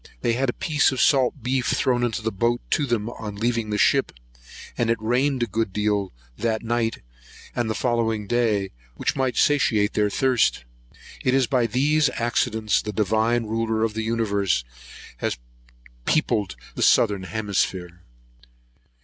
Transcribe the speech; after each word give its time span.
They 0.21 0.33
had 0.33 0.49
a 0.49 0.53
piece 0.53 0.91
of 0.91 0.99
salt 0.99 1.43
beef 1.43 1.67
thrown 1.67 2.03
into 2.03 2.23
the 2.23 2.31
boat 2.31 2.59
to 2.71 2.87
them 2.87 3.07
on 3.07 3.35
leaving 3.35 3.69
the 3.69 3.77
ship; 3.77 4.11
and 4.75 4.89
it 4.89 4.97
rained 4.99 5.43
a 5.43 5.45
good 5.45 5.71
deal 5.71 6.11
that 6.37 6.63
night 6.63 7.03
and 7.55 7.69
the 7.69 7.75
following 7.75 8.25
day, 8.25 8.71
which 8.95 9.15
might 9.15 9.37
satiate 9.37 9.93
their 9.93 10.09
thirst. 10.09 10.65
It 11.23 11.35
is 11.35 11.45
by 11.45 11.67
these 11.67 12.09
accidents 12.15 12.81
the 12.81 12.91
Divine 12.91 13.45
Ruler 13.45 13.83
of 13.83 13.93
the 13.93 14.01
universe 14.01 14.63
has 15.17 15.37
peopled 16.05 16.55
the 16.73 16.81
southern 16.81 17.21
hemisphere. 17.21 18.01